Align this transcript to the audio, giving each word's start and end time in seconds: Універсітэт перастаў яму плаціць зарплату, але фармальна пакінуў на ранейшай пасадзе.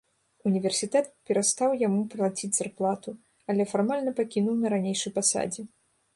Універсітэт 0.51 1.11
перастаў 1.31 1.75
яму 1.87 1.99
плаціць 2.13 2.51
зарплату, 2.61 3.09
але 3.51 3.69
фармальна 3.75 4.17
пакінуў 4.23 4.55
на 4.65 4.75
ранейшай 4.77 5.11
пасадзе. 5.21 5.61